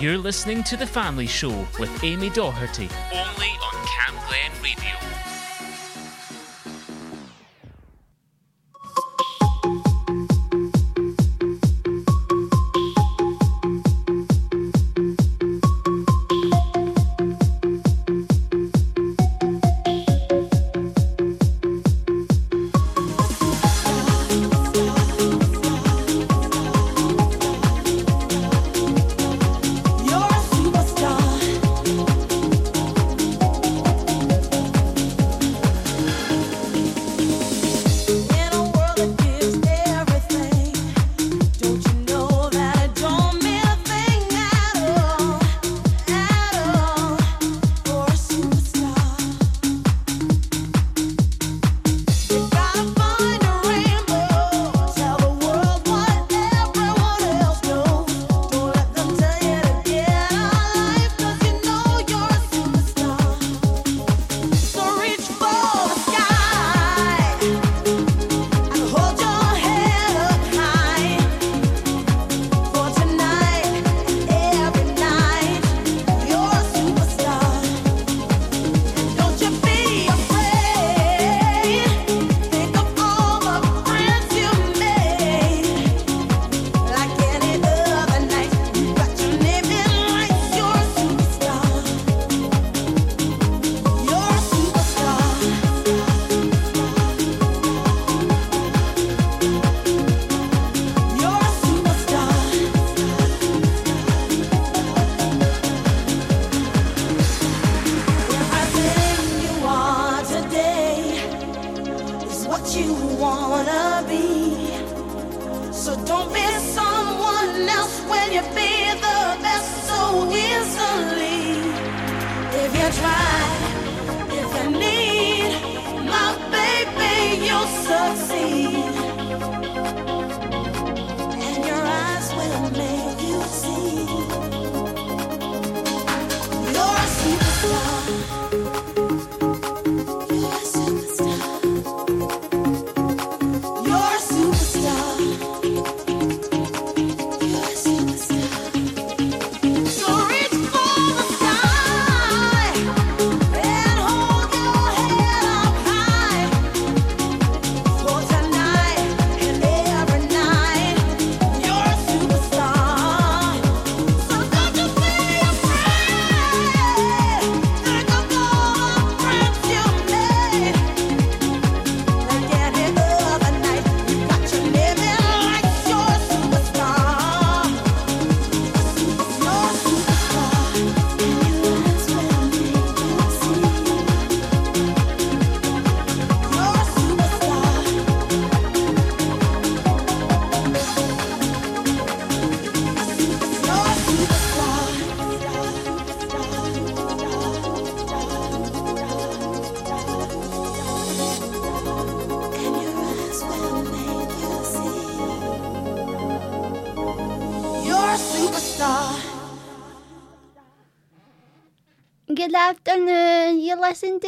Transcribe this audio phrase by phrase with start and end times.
[0.00, 4.94] You're listening to The Family Show with Amy Doherty, only on Cam Glen Radio.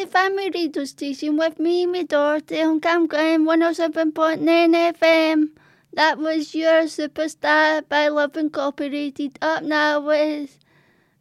[0.00, 4.40] the Family Radio Station with me, my daughter, on Cam Glen 107.9
[4.94, 5.50] FM.
[5.92, 9.38] That was your superstar by Love Incorporated.
[9.42, 10.58] Up now with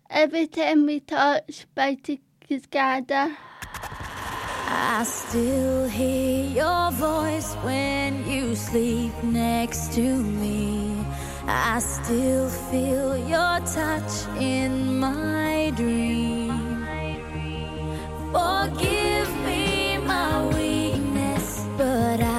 [0.09, 3.35] Every Time We Touch by Cascada.
[3.73, 11.05] I still hear your voice when you sleep next to me.
[11.45, 16.28] I still feel your touch in my dreams.
[18.35, 22.38] Oh, Forgive me my weakness, but I.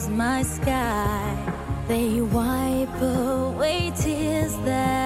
[0.00, 1.36] is my sky.
[1.86, 4.99] They wipe away tears that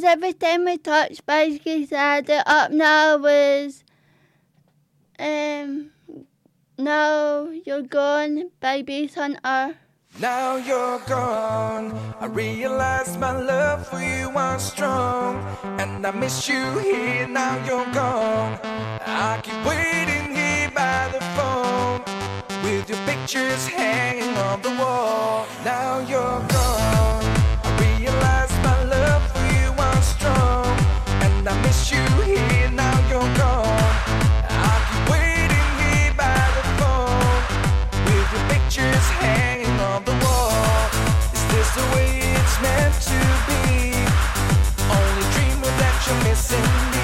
[0.00, 2.42] Was everything we touched by Griselda.
[2.46, 3.84] Up now was
[5.18, 5.90] um
[6.78, 9.74] No You're Gone by Basshunter.
[10.18, 11.92] Now you're gone.
[12.18, 15.44] I realize my love for you was strong.
[15.78, 17.28] And I miss you here.
[17.28, 18.58] Now you're gone.
[19.04, 22.00] I keep waiting here by the phone.
[22.64, 25.46] With your pictures hanging on the wall.
[25.62, 26.99] Now you're gone.
[31.48, 32.70] I miss you here.
[32.70, 33.94] Now you're gone.
[34.48, 37.40] I keep waiting here by the phone.
[38.04, 40.90] With your pictures hanging on the wall.
[41.32, 43.96] Is this the way it's meant to be?
[44.84, 46.99] Only dreaming that you're missing me.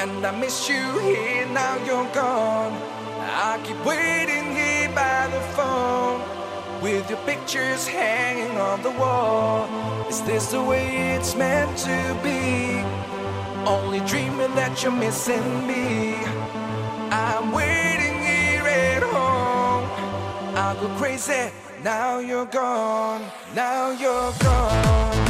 [0.00, 1.46] And I miss you here.
[1.52, 2.72] Now you're gone.
[3.20, 6.22] I keep waiting here by the phone.
[6.80, 9.68] With your pictures hanging on the wall.
[10.08, 12.80] Is this the way it's meant to be?
[13.68, 16.14] Only dreaming that you're missing me.
[17.12, 19.84] I'm waiting here at home.
[20.56, 21.52] I'll go crazy.
[21.84, 23.22] Now you're gone.
[23.54, 25.29] Now you're gone.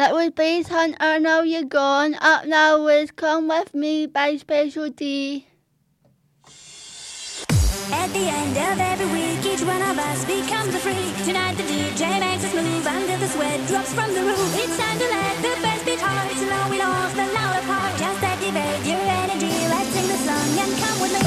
[0.00, 2.14] That was Basshunter, Now You're Gone.
[2.22, 5.46] Up now was Come With Me by Special D.
[7.92, 11.12] At the end of every week, each one of us becomes a freak.
[11.28, 14.56] Tonight the DJ makes us move under the sweat drops from the roof.
[14.56, 17.92] It's time to let the bass beat so now we lost the louder part.
[17.98, 21.19] Just activate your energy, let's sing the song and come with me.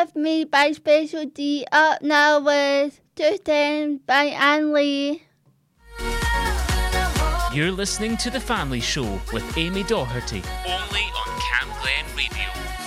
[0.00, 1.66] With Me by Special D.
[1.72, 5.24] Up now was 210 by Ann Lee.
[7.52, 10.42] You're listening to The Family Show with Amy Doherty.
[10.66, 12.79] Only on Cam Glen Radio.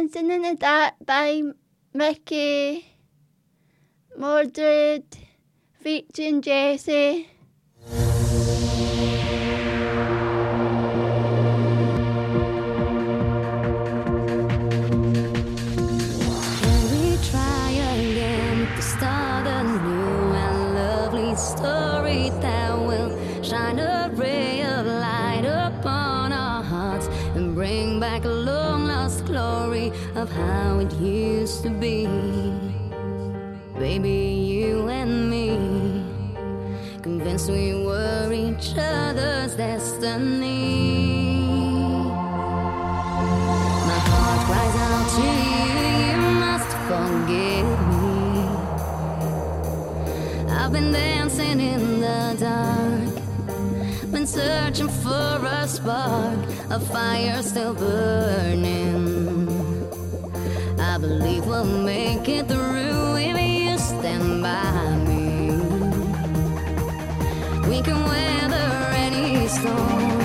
[0.00, 1.42] and singing that by
[1.92, 2.86] Micky
[4.16, 5.02] Modelle
[5.78, 7.28] featuring Jessy.
[30.14, 32.06] of how it used to be.
[33.78, 34.20] Baby,
[34.52, 35.56] you and me,
[37.02, 40.50] convinced we were each other's destiny.
[43.90, 45.22] My heart cries out to
[45.54, 48.12] you, you must forgive me.
[50.52, 53.20] I've been dancing in the dark
[54.20, 59.09] been searching for a spark, a fire still burning
[61.10, 65.50] believe we'll make it through if you stand by me.
[67.68, 70.19] We can weather any storm.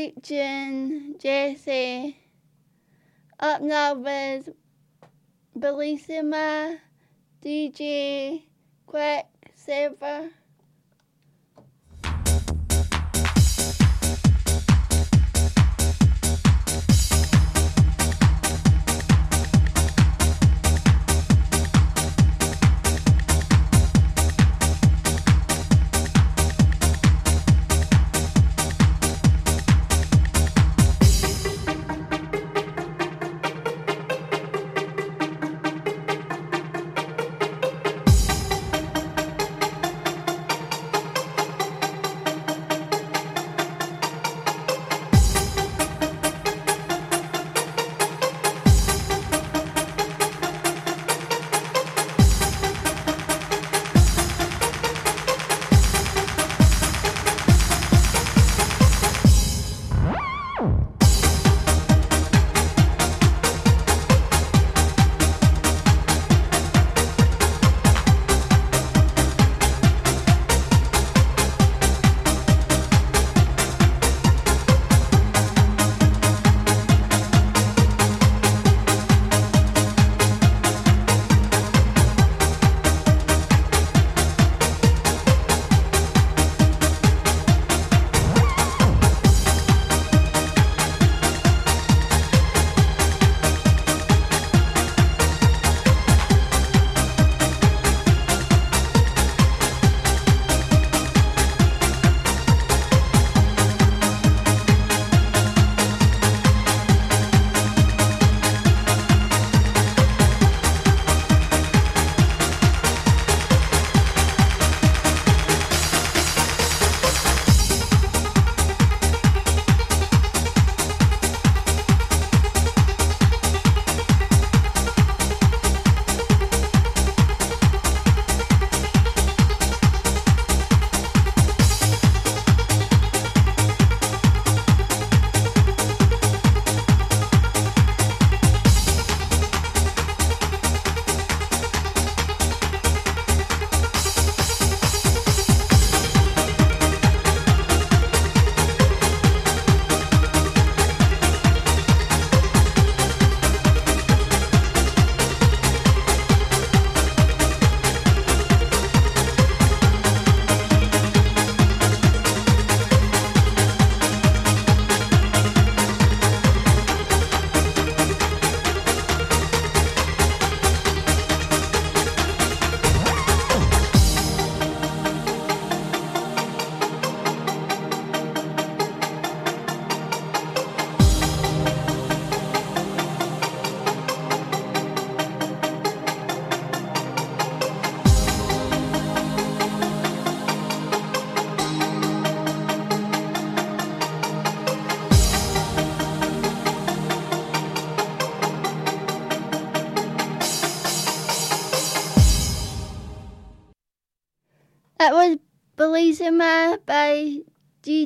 [0.00, 2.16] Featuring Jessy.
[3.38, 4.48] Up now with
[5.54, 6.78] Bellissima,
[7.44, 8.44] DJ
[8.86, 9.26] Quick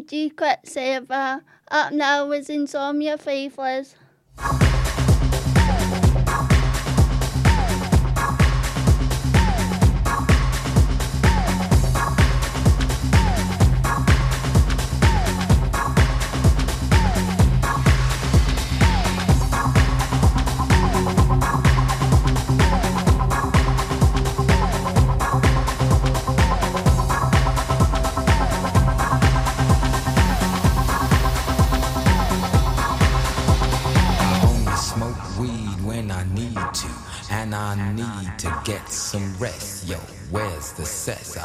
[0.07, 1.15] DJ Quicksilver.
[1.15, 1.39] Uh,
[1.71, 3.97] up now is Insomnia Faithless.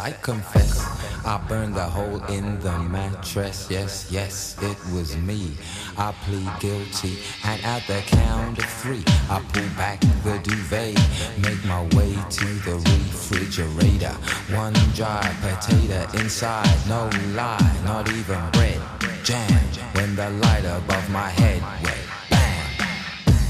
[0.10, 0.82] I confess,
[1.24, 3.68] I burned a hole in the mattress.
[3.70, 5.52] Yes, yes, it was me.
[6.00, 10.98] I plead guilty, and at the count of three, I pull back the duvet,
[11.38, 14.16] make my way to the refrigerator.
[14.58, 18.82] One dry potato inside, no lie, not even bread.
[19.24, 19.62] Jam
[19.94, 22.66] when the light above my head went bang.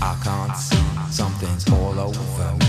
[0.02, 2.69] I can't see, something's all over me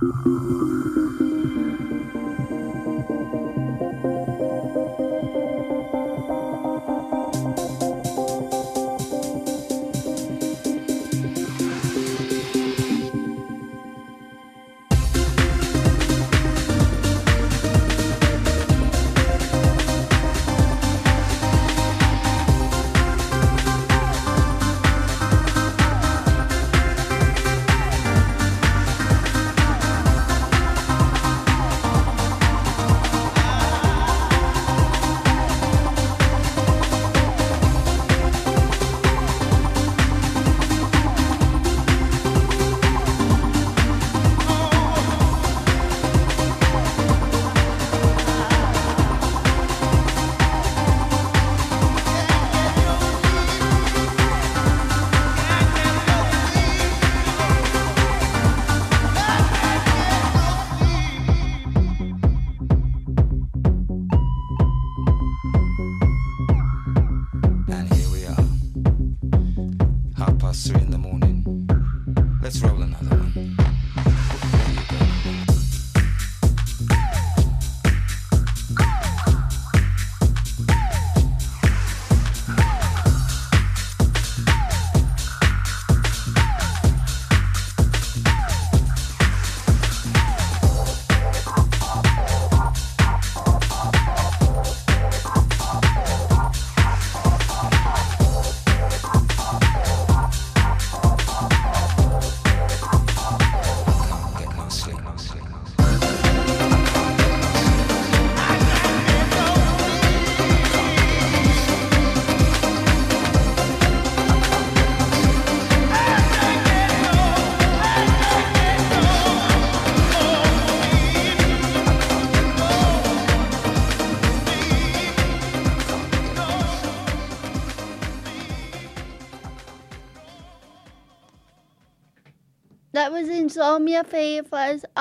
[0.00, 1.79] フフフフ。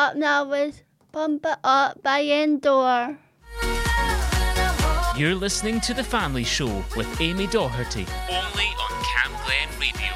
[0.10, 3.18] out now with Pump It Up by Endor.
[5.16, 10.14] You're listening to The Family Show with Amy Doherty, only on Cam Glen Radio.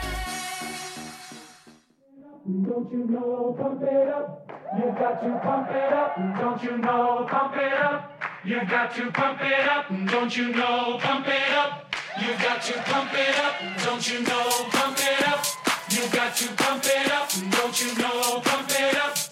[2.66, 4.52] Don't you know, pump it up.
[4.78, 6.40] You've got to pump it up.
[6.40, 8.22] Don't you know, pump it up.
[8.44, 9.90] You've got to pump it up.
[10.08, 11.96] Don't you know, pump it up.
[12.20, 13.84] You've got to pump it up.
[13.86, 15.46] Don't you know, pump it up.
[15.92, 17.30] You've got to pump it up.
[17.52, 19.23] Don't you know, pump it up.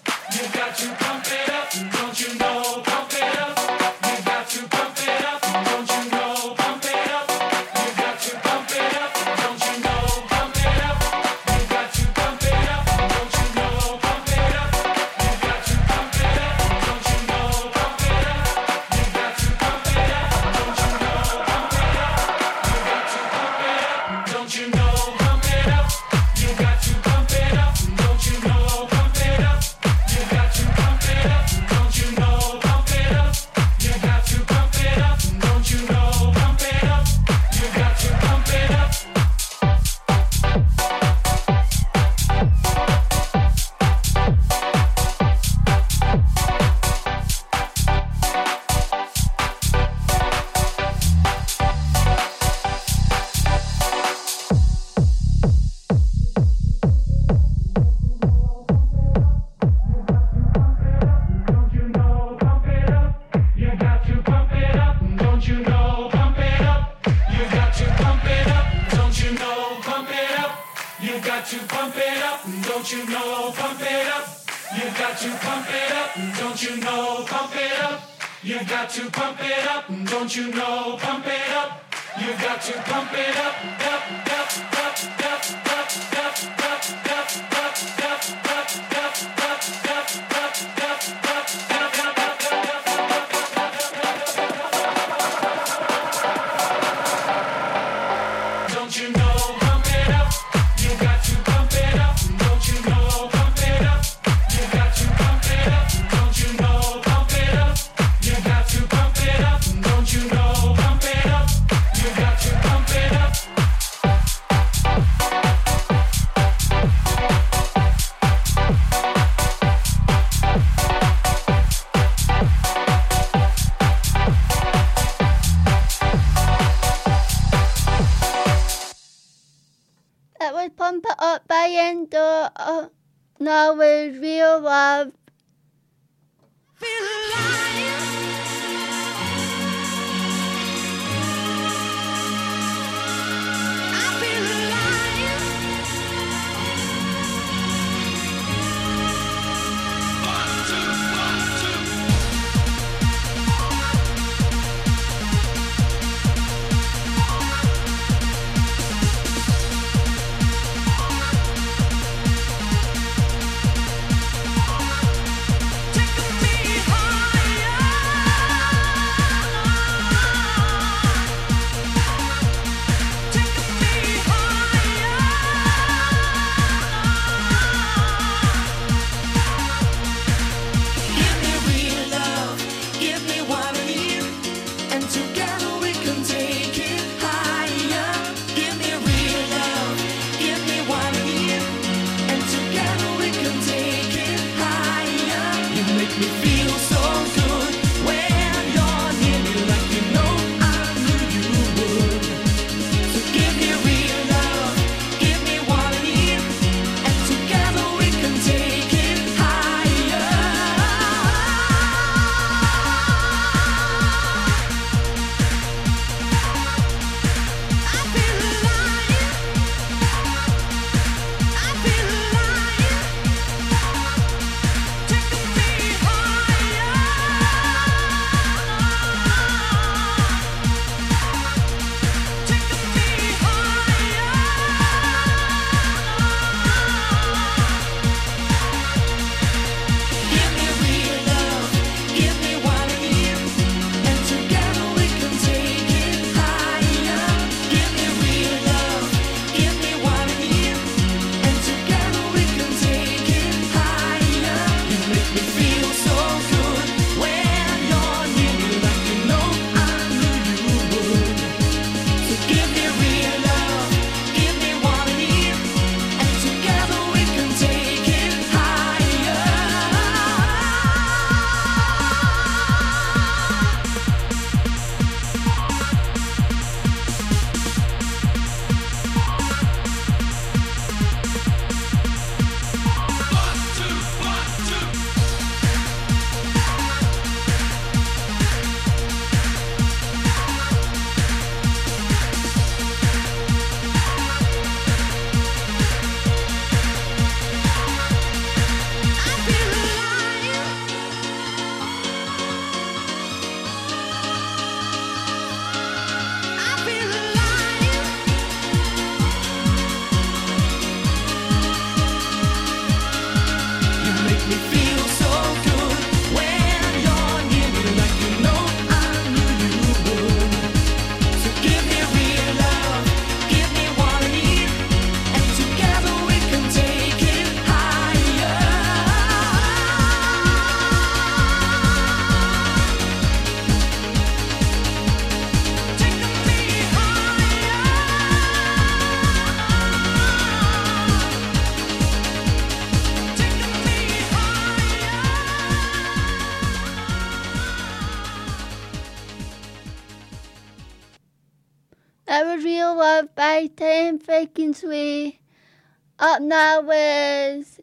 [356.52, 357.80] there was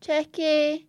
[0.00, 0.86] tricky.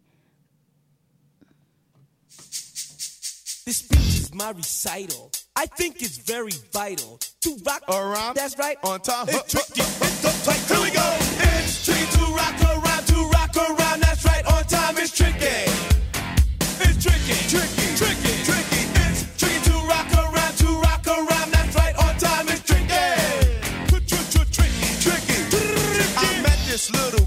[3.65, 5.31] This speech is my recital.
[5.57, 8.35] I think it's very vital to rock around.
[8.35, 10.73] That's right, on top, It's tricky, it's uptight.
[10.73, 11.17] Here we go.
[11.59, 12.74] It's tricky to rock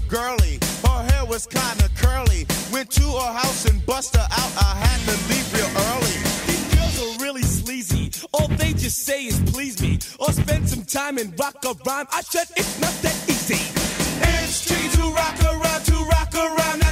[0.09, 0.59] girly.
[0.83, 2.45] Her hair was kinda curly.
[2.71, 4.51] Went to her house and bust her out.
[4.57, 6.17] I had to leave real early.
[6.49, 8.11] These girls are really sleazy.
[8.33, 9.99] All they just say is please me.
[10.19, 12.07] Or spend some time and rock a rhyme.
[12.11, 13.61] I said it's not that easy.
[14.21, 16.88] It's cheesy to rock around, to rock around.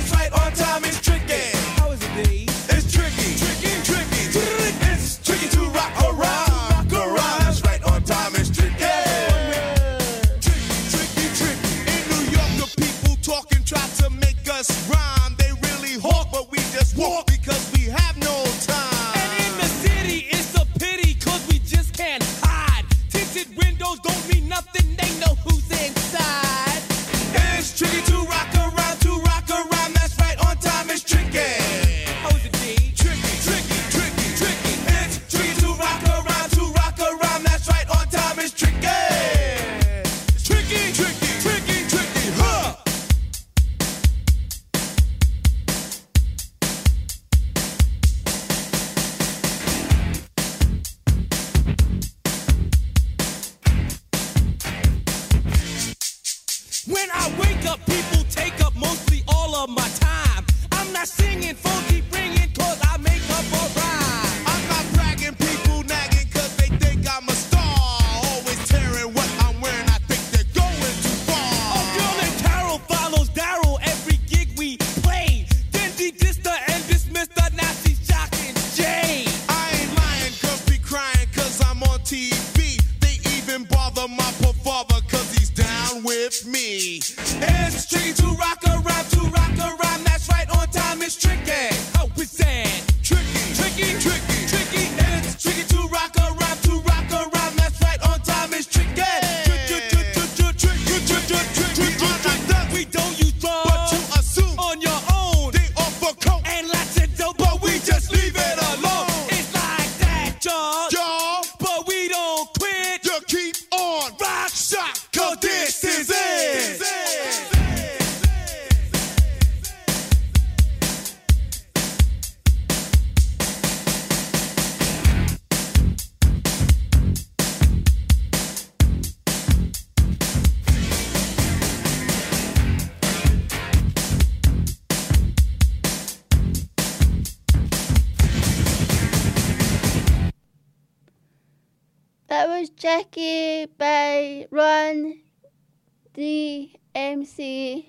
[146.18, 147.86] DMC.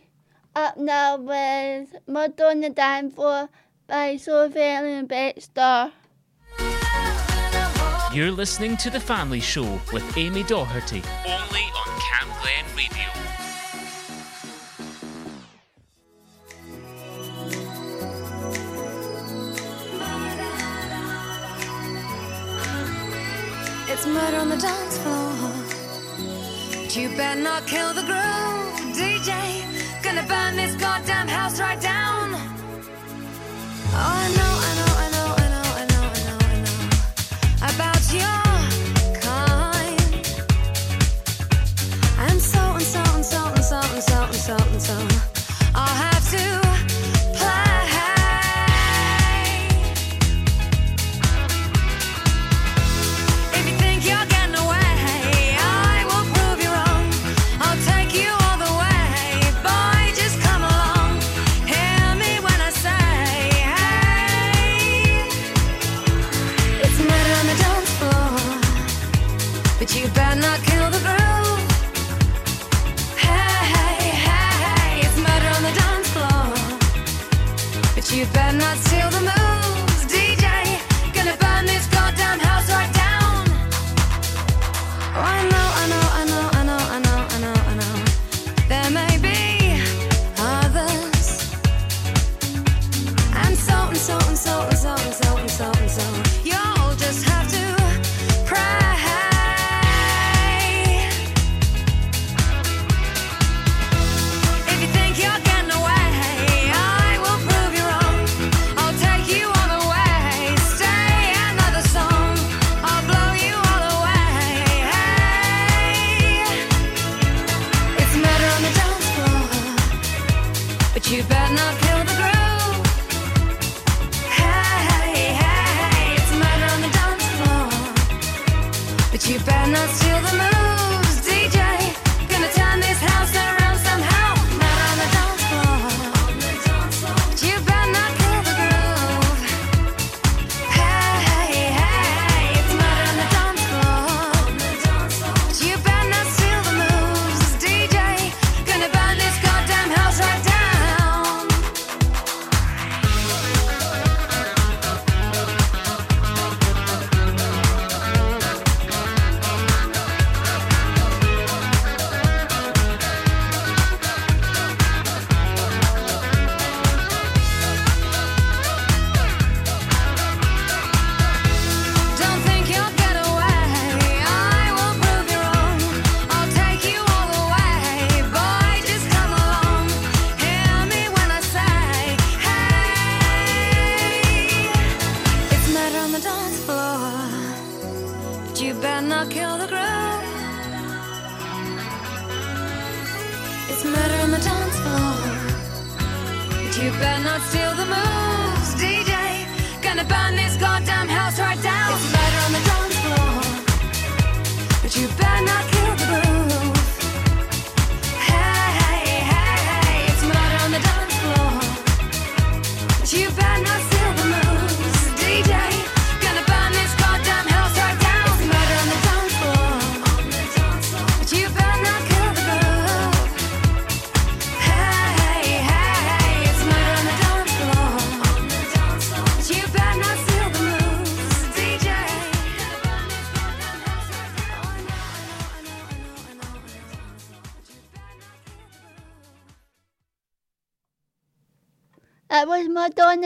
[0.55, 3.49] Up now with Murder on the Dancefloor
[3.87, 5.93] by Sophie Ellis-Bextor.
[8.13, 13.09] You're listening to The Family Show with Amy Doherty, only on Cam Glen Radio.
[23.91, 25.68] It's murder on the dance floor.
[26.97, 29.31] You better not kill the groove, DJ.
[30.03, 32.28] Gonna burn this goddamn house right down.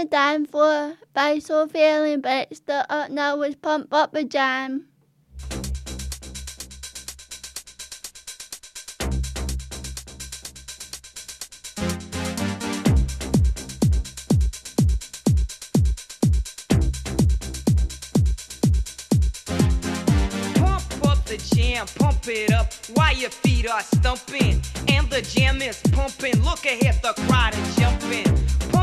[0.02, 4.14] Murder on the Dancefloor by Sophie Allen, but it's still up now with Pump Up
[4.14, 4.86] a Jam.
[20.54, 24.62] Pump up the jam, pump it up while your feet are stumping.
[24.88, 26.42] And the jam is pumping.
[26.42, 28.51] Look ahead, the crowd is jumping.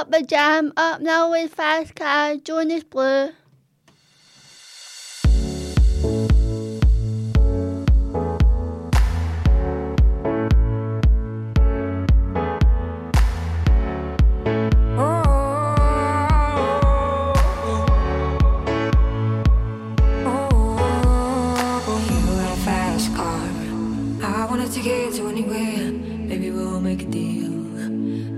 [0.00, 0.72] Up a Jam.
[0.78, 3.26] Up now with Fast Car, Jonas Blue.
[3.26, 3.32] You
[22.24, 23.50] got a fast car.
[24.22, 25.92] I wanted to get to anywhere.
[25.92, 27.39] Maybe we'll make a deal.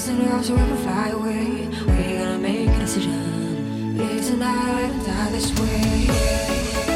[0.00, 1.68] So fast enough so we can fly away.
[1.86, 3.98] We're gonna make a decision.
[3.98, 6.89] Live tonight and die this way.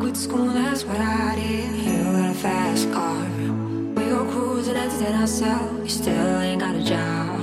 [0.00, 1.74] Quit school, that's what I did.
[1.84, 3.22] You got a fast car.
[3.96, 5.82] We go cruising, entertain ourselves.
[5.82, 7.38] You still ain't got a job.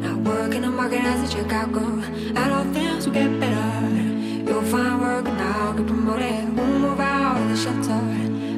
[0.00, 2.02] Not working the market as a checkout girl.
[2.38, 3.88] And all things will get better.
[4.48, 6.56] You'll find work and I'll get promoted.
[6.56, 8.00] We'll move out of the shelter.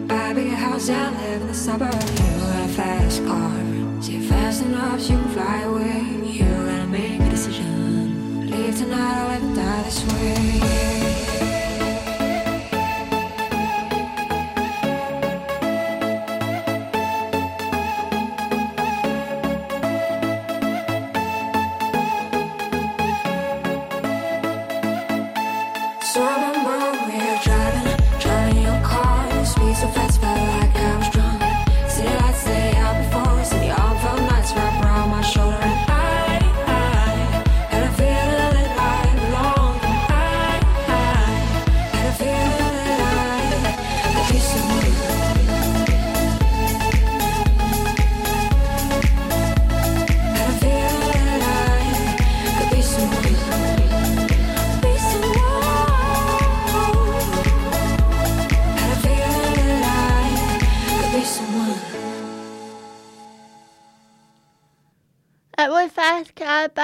[0.06, 2.10] Buy a bigger house and live in the suburbs.
[2.20, 3.52] You got a fast car.
[4.00, 6.02] See fast enough, so you can fly away.
[6.22, 8.48] You gotta make a decision.
[8.48, 10.99] Leave tonight or let die this way.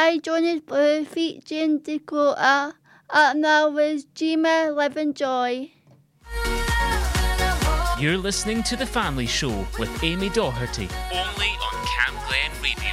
[0.07, 2.75] Car by Jonas Blue featuring Dakota.
[3.11, 5.73] Up now was Gima Livin' Joy.
[7.99, 10.89] You're listening to The Family Show with Amy Doherty.
[11.13, 12.86] Only on Cam Glen Radio.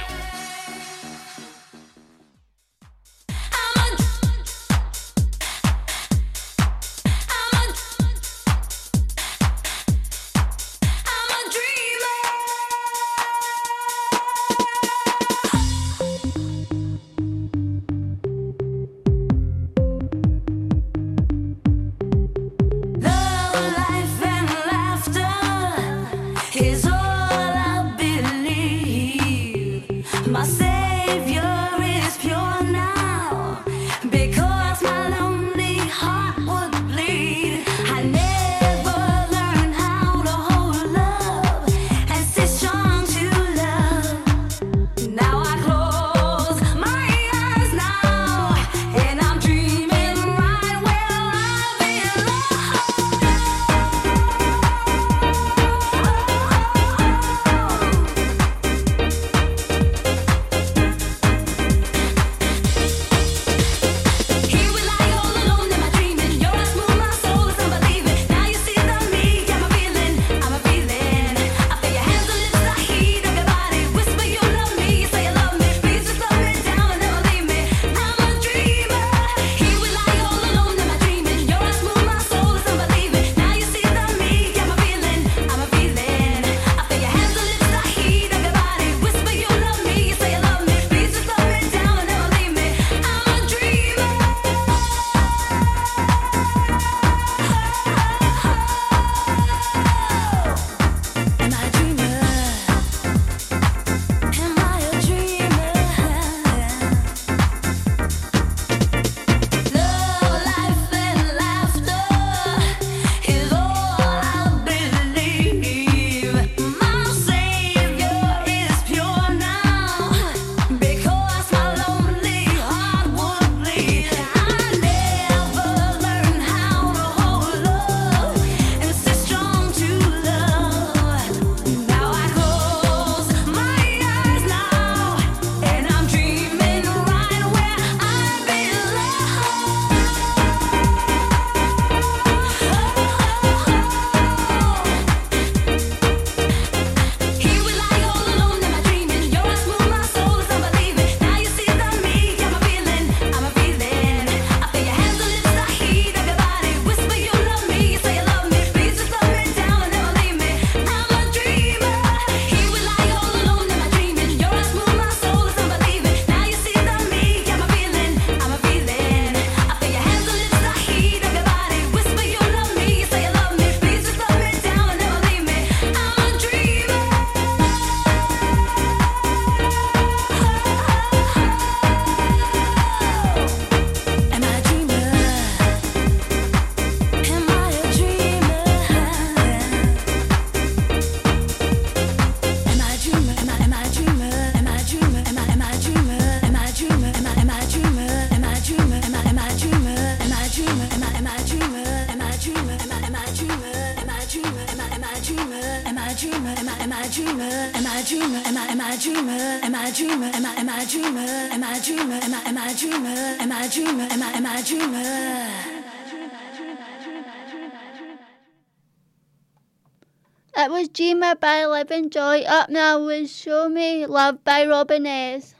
[220.56, 222.42] It was Dreamer by Livin' Joy.
[222.42, 225.53] Up now was Show Me Love by Robin S.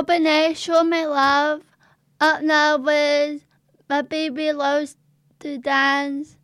[0.00, 1.60] Open show me love.
[2.22, 3.44] Up now with
[3.86, 4.96] my baby loves
[5.40, 6.38] to dance.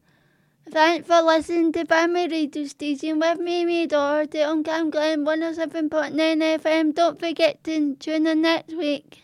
[0.71, 6.13] Thanks for listening to Family Radio Station with Mimi Doherty on Cam Glen 107.9
[6.61, 6.95] FM.
[6.95, 9.23] Don't forget to tune in next week.